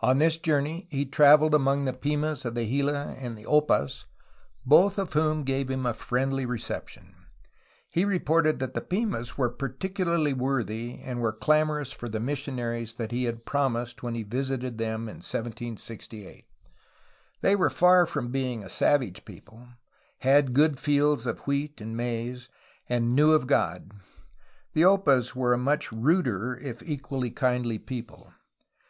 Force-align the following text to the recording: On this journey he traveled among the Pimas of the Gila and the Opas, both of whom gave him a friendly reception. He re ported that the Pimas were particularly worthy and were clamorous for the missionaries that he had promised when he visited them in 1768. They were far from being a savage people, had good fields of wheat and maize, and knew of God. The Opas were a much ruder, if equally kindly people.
On 0.00 0.16
this 0.16 0.38
journey 0.38 0.88
he 0.90 1.04
traveled 1.04 1.54
among 1.54 1.84
the 1.84 1.92
Pimas 1.92 2.46
of 2.46 2.54
the 2.54 2.64
Gila 2.66 3.14
and 3.18 3.36
the 3.36 3.44
Opas, 3.44 4.06
both 4.64 4.96
of 4.98 5.12
whom 5.12 5.44
gave 5.44 5.68
him 5.68 5.84
a 5.84 5.92
friendly 5.92 6.46
reception. 6.46 7.14
He 7.90 8.06
re 8.06 8.18
ported 8.18 8.60
that 8.60 8.72
the 8.72 8.80
Pimas 8.80 9.36
were 9.36 9.50
particularly 9.50 10.32
worthy 10.32 10.98
and 11.02 11.20
were 11.20 11.34
clamorous 11.34 11.92
for 11.92 12.08
the 12.08 12.18
missionaries 12.18 12.94
that 12.94 13.12
he 13.12 13.24
had 13.24 13.44
promised 13.44 14.02
when 14.02 14.14
he 14.14 14.22
visited 14.22 14.78
them 14.78 15.02
in 15.02 15.16
1768. 15.16 16.46
They 17.42 17.54
were 17.54 17.68
far 17.68 18.06
from 18.06 18.32
being 18.32 18.64
a 18.64 18.70
savage 18.70 19.26
people, 19.26 19.68
had 20.20 20.54
good 20.54 20.80
fields 20.80 21.26
of 21.26 21.40
wheat 21.40 21.78
and 21.78 21.94
maize, 21.94 22.48
and 22.88 23.14
knew 23.14 23.32
of 23.32 23.46
God. 23.46 23.92
The 24.72 24.86
Opas 24.86 25.36
were 25.36 25.52
a 25.52 25.58
much 25.58 25.92
ruder, 25.92 26.56
if 26.56 26.82
equally 26.82 27.30
kindly 27.30 27.76
people. 27.76 28.32